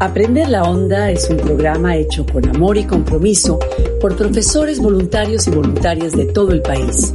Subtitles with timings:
[0.00, 3.58] Aprender la Onda es un programa hecho con amor y compromiso
[4.00, 7.12] por profesores voluntarios y voluntarias de todo el país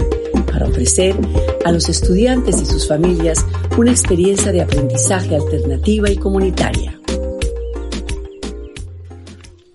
[0.52, 1.16] para ofrecer
[1.64, 3.46] a los estudiantes y sus familias
[3.78, 7.00] una experiencia de aprendizaje alternativa y comunitaria.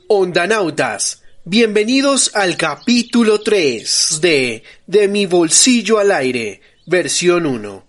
[0.08, 7.86] Ondanautas, bienvenidos al capítulo 3 de De mi bolsillo al aire, versión 1.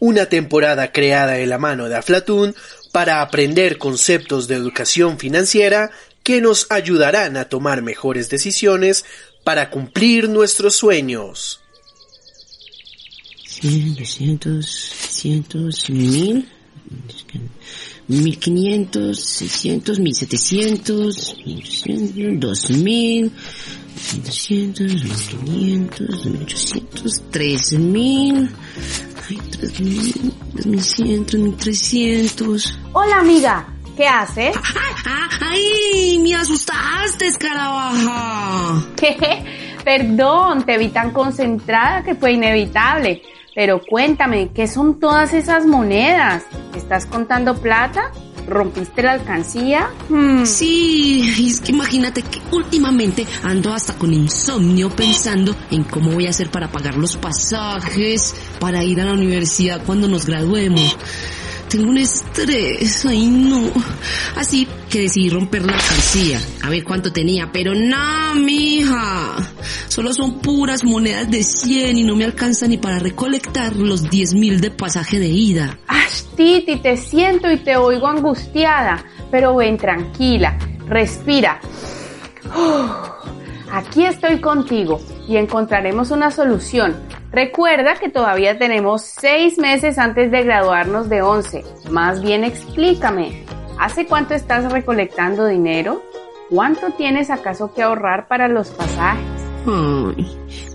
[0.00, 2.54] Una temporada creada de la mano de Aflatun
[2.94, 5.90] para aprender conceptos de educación financiera
[6.22, 9.04] que nos ayudarán a tomar mejores decisiones
[9.42, 11.60] para cumplir nuestros sueños.
[13.48, 16.48] 100, 200, 600, 1000,
[18.06, 21.36] 1500, 600, 1700,
[22.38, 23.32] 2000,
[24.12, 28.50] 1200, 1500, 1800, 3000,
[29.62, 32.78] ay, 3000, 2100, 3300.
[32.92, 34.56] Hola amiga, ¿qué haces?
[35.40, 36.18] ¡Ay!
[36.22, 38.82] ¡Me asustaste, escarabaja!
[39.84, 43.22] Perdón, te vi tan concentrada que fue inevitable.
[43.54, 46.44] Pero cuéntame, ¿qué son todas esas monedas?
[46.74, 48.10] ¿Estás contando plata?
[48.46, 49.90] ¿Rompiste la alcancía?
[50.08, 50.44] Hmm.
[50.44, 56.30] Sí, es que imagínate que últimamente ando hasta con insomnio pensando en cómo voy a
[56.30, 60.96] hacer para pagar los pasajes, para ir a la universidad cuando nos graduemos.
[61.68, 63.70] Tengo un estrés, ay no.
[64.36, 69.34] Así que decidí romper la alcancía, a ver cuánto tenía, pero no, mija.
[69.88, 74.34] Solo son puras monedas de 100 y no me alcanza ni para recolectar los 10
[74.34, 75.76] mil de pasaje de ida.
[75.88, 76.06] ¡Ay,
[76.36, 79.04] Titi, te siento y te oigo angustiada!
[79.32, 80.56] Pero ven tranquila,
[80.86, 81.60] respira.
[83.72, 86.94] Aquí estoy contigo y encontraremos una solución.
[87.32, 91.64] Recuerda que todavía tenemos seis meses antes de graduarnos de 11.
[91.90, 93.44] Más bien explícame,
[93.78, 96.02] ¿hace cuánto estás recolectando dinero?
[96.50, 99.24] ¿Cuánto tienes acaso que ahorrar para los pasajes?
[99.66, 100.26] Ay,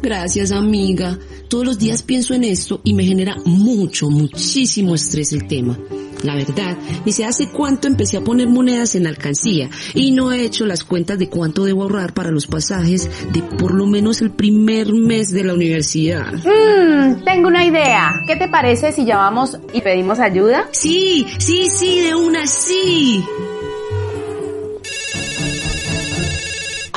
[0.01, 1.17] gracias amiga.
[1.47, 5.77] Todos los días pienso en esto y me genera mucho, muchísimo estrés el tema.
[6.23, 10.43] La verdad, ni sé hace cuánto empecé a poner monedas en alcancía y no he
[10.43, 14.31] hecho las cuentas de cuánto debo ahorrar para los pasajes de por lo menos el
[14.31, 16.33] primer mes de la universidad.
[16.33, 18.21] Mmm, tengo una idea.
[18.27, 20.67] ¿Qué te parece si llamamos y pedimos ayuda?
[20.71, 23.23] Sí, sí, sí, de una sí.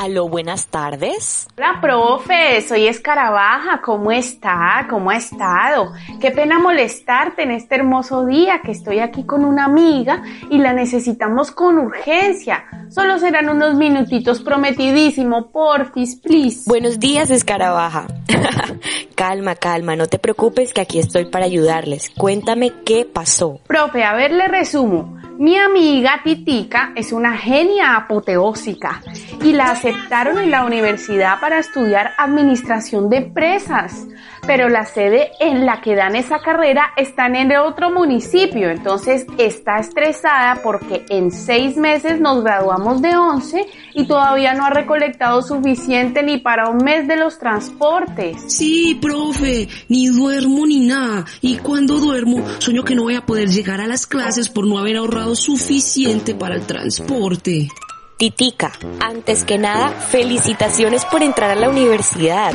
[0.03, 1.47] Aló, buenas tardes.
[1.55, 3.79] Hola, profe, soy Escarabaja.
[3.79, 4.85] ¿Cómo está?
[4.89, 5.93] ¿Cómo ha estado?
[6.19, 10.73] Qué pena molestarte en este hermoso día que estoy aquí con una amiga y la
[10.73, 12.65] necesitamos con urgencia.
[12.89, 16.63] Solo serán unos minutitos prometidísimo, porfis, please.
[16.67, 18.07] Buenos días, Escarabaja.
[19.15, 22.09] calma, calma, no te preocupes que aquí estoy para ayudarles.
[22.09, 23.61] Cuéntame qué pasó.
[23.67, 25.17] Profe, a ver, le resumo.
[25.39, 29.01] Mi amiga Titica es una genia apoteósica
[29.43, 34.05] y la aceptaron en la universidad para estudiar administración de empresas,
[34.45, 39.25] pero la sede en la que dan esa carrera está en el otro municipio, entonces
[39.39, 45.41] está estresada porque en seis meses nos graduamos de 11 y todavía no ha recolectado
[45.41, 48.37] suficiente ni para un mes de los transportes.
[48.47, 51.25] Sí, profe, ni duermo ni nada.
[51.41, 54.77] Y cuando duermo, sueño que no voy a poder llegar a las clases por no
[54.77, 57.67] haber ahorrado suficiente para el transporte.
[58.15, 62.53] Titica, antes que nada, felicitaciones por entrar a la universidad.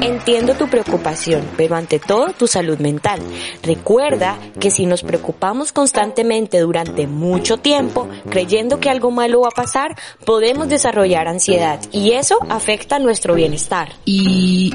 [0.00, 3.20] Entiendo tu preocupación, pero ante todo tu salud mental.
[3.62, 9.62] Recuerda que si nos preocupamos constantemente durante mucho tiempo, creyendo que algo malo va a
[9.62, 13.92] pasar, podemos desarrollar ansiedad y eso afecta nuestro bienestar.
[14.04, 14.72] ¿Y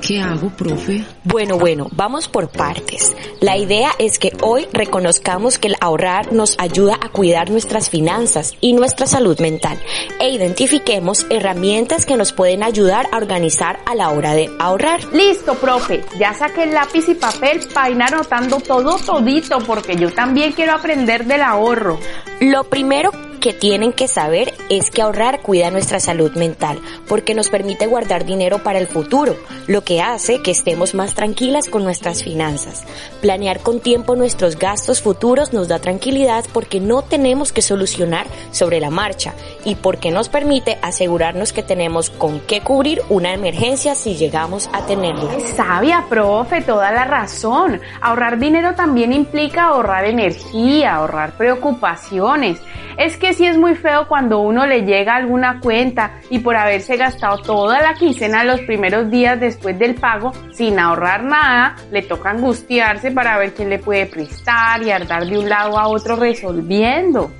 [0.00, 1.04] qué hago, profe?
[1.24, 3.14] Bueno, bueno, vamos por partes.
[3.40, 8.54] La idea es que hoy reconozcamos que el ahorrar nos ayuda a cuidar nuestras finanzas
[8.60, 9.78] y nuestra salud mental
[10.18, 15.04] e identifiquemos herramientas que nos pueden ayudar a organizar a la hora de ahorrar.
[15.12, 16.04] Listo, profe.
[16.18, 20.74] Ya saqué el lápiz y papel para ir anotando todo todito porque yo también quiero
[20.74, 21.98] aprender del ahorro.
[22.40, 23.10] Lo primero
[23.40, 26.78] que tienen que saber es que ahorrar cuida nuestra salud mental
[27.08, 29.34] porque nos permite guardar dinero para el futuro,
[29.66, 32.84] lo que hace que estemos más tranquilas con nuestras finanzas.
[33.22, 38.78] Planear con tiempo nuestros gastos futuros nos da tranquilidad porque no tenemos que solucionar sobre
[38.78, 39.34] la marcha
[39.64, 44.84] y porque nos permite asegurarnos que tenemos con qué cubrir una emergencia si llegamos a
[44.84, 45.30] tenerla.
[45.56, 47.80] Sabia, profe, toda la razón.
[48.02, 52.60] Ahorrar dinero también implica ahorrar energía, ahorrar preocupaciones.
[52.98, 56.96] Es que sí es muy feo cuando uno le llega alguna cuenta y por haberse
[56.96, 62.30] gastado toda la quincena los primeros días después del pago sin ahorrar nada, le toca
[62.30, 67.30] angustiarse para ver quién le puede prestar y andar de un lado a otro resolviendo.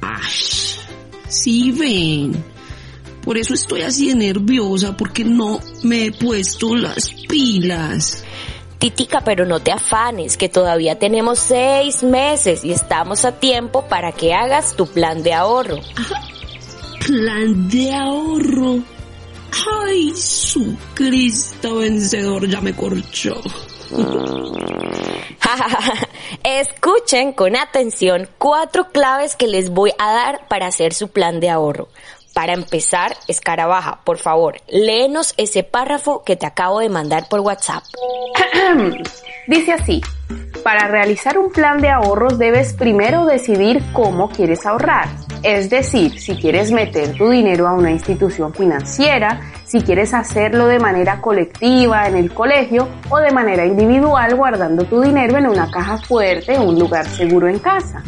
[1.29, 2.43] Sí, ven.
[3.23, 8.25] Por eso estoy así de nerviosa, porque no me he puesto las pilas.
[8.81, 14.13] Titica, pero no te afanes, que todavía tenemos seis meses y estamos a tiempo para
[14.13, 15.77] que hagas tu plan de ahorro.
[17.07, 18.79] Plan de ahorro.
[19.85, 23.39] Ay, su Cristo vencedor ya me corchó.
[26.45, 31.51] Escuchen con atención cuatro claves que les voy a dar para hacer su plan de
[31.51, 31.89] ahorro.
[32.41, 37.83] Para empezar, Escarabaja, por favor, léenos ese párrafo que te acabo de mandar por WhatsApp.
[39.47, 40.01] Dice así,
[40.65, 45.09] para realizar un plan de ahorros debes primero decidir cómo quieres ahorrar.
[45.43, 50.79] Es decir, si quieres meter tu dinero a una institución financiera, si quieres hacerlo de
[50.79, 55.99] manera colectiva en el colegio o de manera individual guardando tu dinero en una caja
[55.99, 58.03] fuerte o un lugar seguro en casa.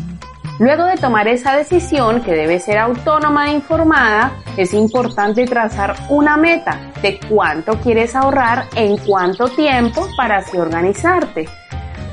[0.58, 6.36] Luego de tomar esa decisión, que debe ser autónoma e informada, es importante trazar una
[6.36, 11.48] meta de cuánto quieres ahorrar en cuánto tiempo para así organizarte.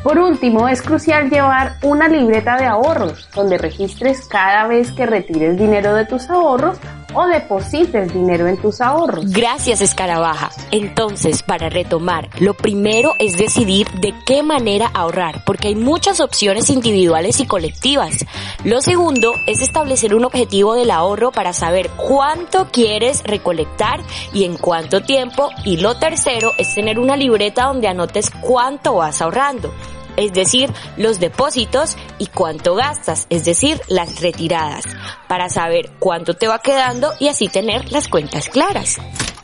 [0.03, 5.57] Por último, es crucial llevar una libreta de ahorros donde registres cada vez que retires
[5.57, 6.77] dinero de tus ahorros
[7.13, 9.25] o deposites dinero en tus ahorros.
[9.31, 10.49] Gracias, Escarabaja.
[10.71, 16.69] Entonces, para retomar, lo primero es decidir de qué manera ahorrar, porque hay muchas opciones
[16.69, 18.25] individuales y colectivas.
[18.63, 24.01] Lo segundo es establecer un objetivo del ahorro para saber cuánto quieres recolectar
[24.33, 25.49] y en cuánto tiempo.
[25.65, 29.73] Y lo tercero es tener una libreta donde anotes cuánto vas ahorrando
[30.19, 34.83] es decir, los depósitos y cuánto gastas, es decir, las retiradas,
[35.29, 38.97] para saber cuánto te va quedando y así tener las cuentas claras.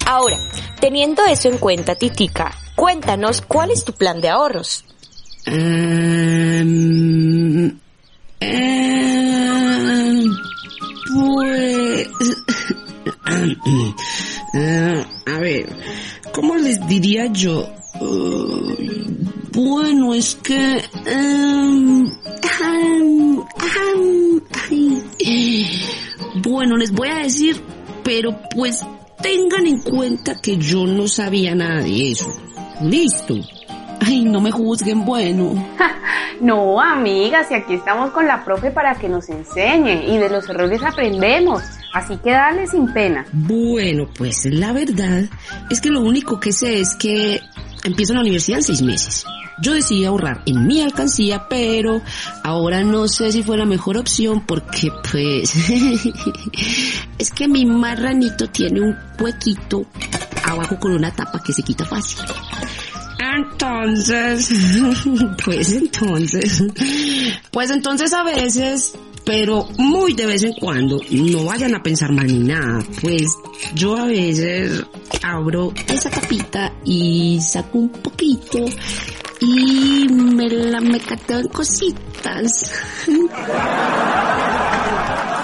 [0.06, 0.38] Ahora,
[0.82, 4.84] teniendo eso en cuenta, Titica, cuéntanos cuál es tu plan de ahorros.
[5.46, 6.60] Em,
[8.42, 10.24] em,
[11.14, 12.08] pues...
[14.58, 15.66] Eh, a ver,
[16.32, 17.68] ¿cómo les diría yo?
[19.56, 20.84] Bueno, es que...
[21.06, 22.12] Em,
[26.44, 27.62] bueno, les voy a decir,
[28.04, 28.86] pero pues
[29.22, 32.30] tengan en cuenta que yo no sabía nada de eso.
[32.82, 33.36] Listo.
[34.02, 35.54] Ay, no me juzguen, bueno.
[36.42, 40.48] no, amigas, y aquí estamos con la profe para que nos enseñe y de los
[40.50, 41.64] errores aprendemos.
[41.94, 43.26] Así que dale sin pena.
[43.32, 45.24] Bueno, pues la verdad
[45.70, 47.40] es que lo único que sé es que
[47.86, 49.26] empiezo la universidad en seis meses.
[49.62, 52.02] Yo decidí ahorrar en mi alcancía, pero
[52.44, 55.54] ahora no sé si fue la mejor opción porque pues
[57.18, 59.86] es que mi marranito tiene un huequito
[60.44, 62.20] abajo con una tapa que se quita fácil.
[63.18, 64.50] Entonces,
[65.46, 66.64] pues entonces,
[67.52, 68.94] pues entonces a veces,
[69.26, 73.24] pero muy de vez en cuando, no vayan a pensar mal ni nada, pues
[73.74, 74.84] yo a veces
[75.24, 78.60] abro esa tapita y saco un poquito
[79.42, 82.72] y me la me cateo en cositas.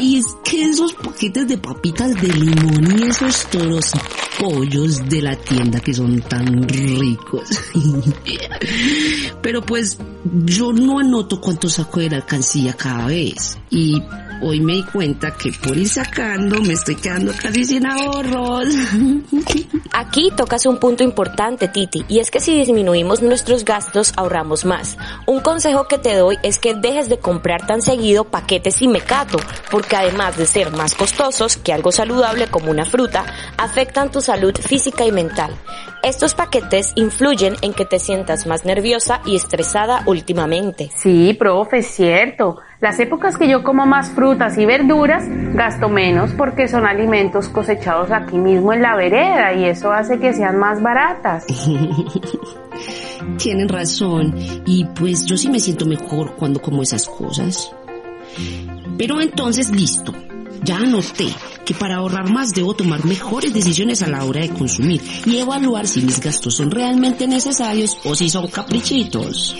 [0.00, 3.92] Y es que esos paquetes de papitas de limón y esos toros
[4.38, 7.48] pollos de la tienda que son tan ricos.
[9.42, 9.98] Pero pues
[10.44, 13.58] yo no anoto cuánto saco de la alcancía cada vez.
[13.70, 14.02] Y
[14.42, 18.68] hoy me di cuenta que por ir sacando me estoy quedando casi sin ahorros.
[19.92, 24.96] Aquí tocas un punto importante, Titi, y es que si disminuimos nuestros gastos ahorramos más.
[25.26, 29.38] Un consejo que te doy es que dejes de comprar tan seguido paquetes y mecato,
[29.70, 33.24] porque además de ser más costosos que algo saludable como una fruta,
[33.56, 35.54] afectan tu salud física y mental.
[36.08, 40.90] Estos paquetes influyen en que te sientas más nerviosa y estresada últimamente.
[40.96, 42.56] Sí, profe, es cierto.
[42.80, 48.10] Las épocas que yo como más frutas y verduras, gasto menos porque son alimentos cosechados
[48.10, 51.44] aquí mismo en la vereda y eso hace que sean más baratas.
[53.36, 54.34] Tienen razón
[54.64, 57.70] y pues yo sí me siento mejor cuando como esas cosas.
[58.96, 60.14] Pero entonces listo,
[60.62, 61.26] ya anoté
[61.68, 65.86] que para ahorrar más debo tomar mejores decisiones a la hora de consumir y evaluar
[65.86, 69.54] si mis gastos son realmente necesarios o si son caprichitos.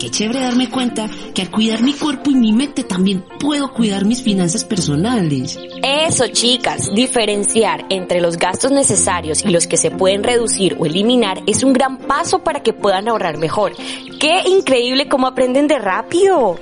[0.00, 4.04] Qué chévere darme cuenta que al cuidar mi cuerpo y mi mente también puedo cuidar
[4.04, 5.56] mis finanzas personales.
[5.84, 11.44] Eso, chicas, diferenciar entre los gastos necesarios y los que se pueden reducir o eliminar
[11.46, 13.74] es un gran paso para que puedan ahorrar mejor.
[14.18, 16.58] Qué increíble cómo aprenden de rápido.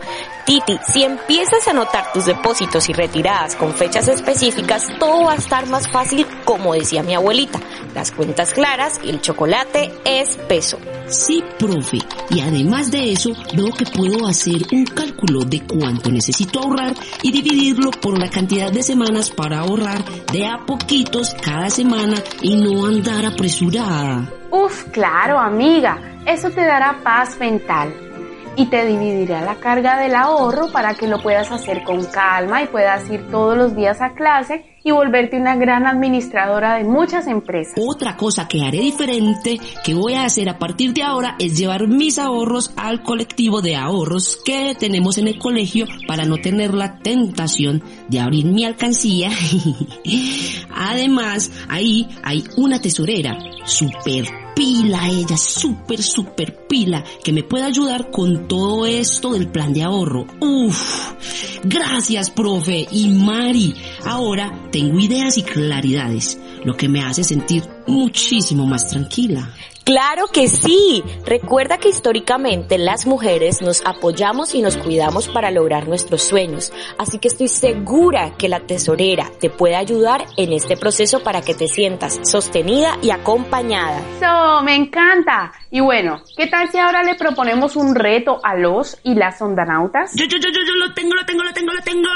[0.51, 5.37] Titi, si empiezas a anotar tus depósitos y retiradas con fechas específicas, todo va a
[5.37, 7.61] estar más fácil, como decía mi abuelita.
[7.95, 10.81] Las cuentas claras y el chocolate es peso.
[11.07, 11.99] Sí, profe.
[12.31, 17.31] Y además de eso, veo que puedo hacer un cálculo de cuánto necesito ahorrar y
[17.31, 22.87] dividirlo por la cantidad de semanas para ahorrar de a poquitos cada semana y no
[22.87, 24.29] andar apresurada.
[24.51, 26.19] Uf, claro, amiga.
[26.27, 28.10] Eso te dará paz mental
[28.61, 32.67] y te dividirá la carga del ahorro para que lo puedas hacer con calma y
[32.67, 37.73] puedas ir todos los días a clase y volverte una gran administradora de muchas empresas.
[37.79, 41.89] Otra cosa que haré diferente que voy a hacer a partir de ahora es llevar
[41.89, 46.99] mis ahorros al colectivo de ahorros que tenemos en el colegio para no tener la
[46.99, 49.31] tentación de abrir mi alcancía.
[50.77, 58.11] Además, ahí hay una tesorera super pila ella, súper, súper pila, que me puede ayudar
[58.11, 60.27] con todo esto del plan de ahorro.
[60.39, 61.13] Uf,
[61.65, 63.75] gracias profe y Mari.
[64.05, 69.51] Ahora tengo ideas y claridades, lo que me hace sentir muchísimo más tranquila.
[69.91, 71.03] Claro que sí.
[71.27, 76.73] Recuerda que históricamente las mujeres nos apoyamos y nos cuidamos para lograr nuestros sueños.
[76.97, 81.55] Así que estoy segura que la tesorera te puede ayudar en este proceso para que
[81.55, 84.01] te sientas sostenida y acompañada.
[84.17, 85.51] Eso, me encanta.
[85.73, 90.13] Y bueno, ¿qué tal si ahora le proponemos un reto a los y las ondanautas?
[90.15, 92.09] Yo, yo, yo, yo, yo lo tengo, lo tengo, lo tengo, lo tengo.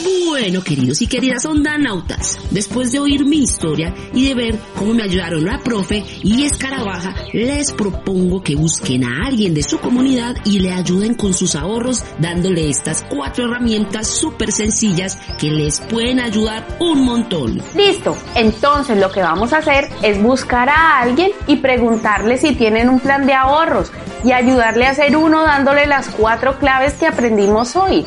[0.00, 5.04] Bueno, queridos y queridas ondanautas, después de oír mi historia y de ver cómo me
[5.04, 10.58] ayudaron la profe y Escarabaja, les propongo que busquen a alguien de su comunidad y
[10.58, 16.66] le ayuden con sus ahorros dándole estas cuatro herramientas súper sencillas que les pueden ayudar
[16.80, 17.62] un montón.
[17.76, 22.88] Listo, entonces lo que vamos a hacer es buscar a alguien y preguntarle si tienen
[22.88, 23.92] un plan de ahorros
[24.24, 28.04] y ayudarle a hacer uno dándole las cuatro claves que aprendimos hoy.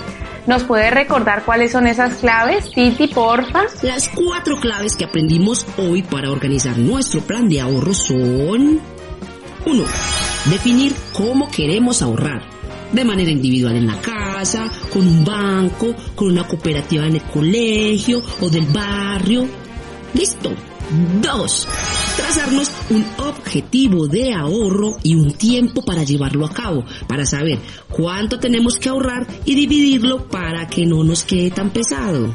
[0.48, 3.64] ¿Nos puede recordar cuáles son esas claves, Titi, porfa?
[3.82, 8.80] Las cuatro claves que aprendimos hoy para organizar nuestro plan de ahorro son...
[9.66, 9.84] 1.
[10.46, 12.42] Definir cómo queremos ahorrar.
[12.94, 18.22] De manera individual en la casa, con un banco, con una cooperativa en el colegio
[18.40, 19.46] o del barrio.
[20.14, 20.54] Listo.
[21.22, 21.68] 2.
[22.18, 27.60] Trazarnos un objetivo de ahorro y un tiempo para llevarlo a cabo, para saber
[27.90, 32.34] cuánto tenemos que ahorrar y dividirlo para que no nos quede tan pesado.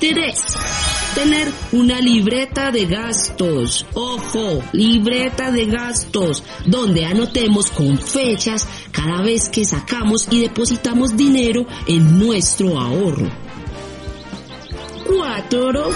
[0.00, 0.34] 3.
[1.14, 3.86] Tener una libreta de gastos.
[3.94, 11.66] Ojo, libreta de gastos, donde anotemos con fechas cada vez que sacamos y depositamos dinero
[11.86, 13.30] en nuestro ahorro.
[15.06, 15.90] 4.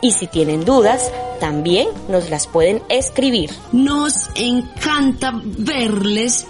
[0.00, 3.50] Y si tienen dudas, también nos las pueden escribir.
[3.72, 6.46] Nos encanta verles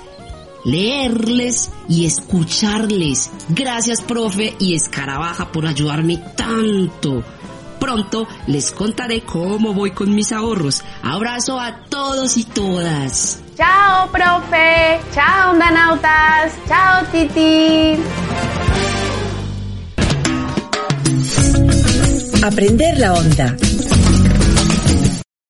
[0.64, 3.30] leerles y escucharles.
[3.48, 7.22] Gracias, profe y Escarabaja, por ayudarme tanto.
[7.82, 10.84] Pronto les contaré cómo voy con mis ahorros.
[11.02, 13.40] Abrazo a todos y todas.
[13.56, 15.00] Chao, profe.
[15.12, 16.52] Chao, danautas.
[16.68, 17.96] Chao, Titi.
[22.40, 23.56] Aprender la onda.